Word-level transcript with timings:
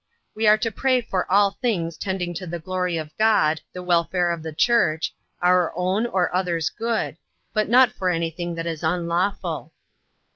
We 0.33 0.47
are 0.47 0.57
to 0.57 0.71
pray 0.71 0.99
for 0.99 1.31
all 1.31 1.51
things 1.51 1.95
tending 1.95 2.33
to 2.33 2.47
the 2.47 2.57
glory 2.57 2.97
of 2.97 3.15
God, 3.19 3.61
the 3.71 3.83
welfare 3.83 4.31
of 4.31 4.41
the 4.41 4.51
church, 4.51 5.13
our 5.43 5.71
own 5.75 6.07
or 6.07 6.35
others' 6.35 6.71
good; 6.71 7.17
but 7.53 7.69
not 7.69 7.91
for 7.91 8.09
anything 8.09 8.55
that 8.55 8.65
is 8.65 8.81
unlawful. 8.81 9.73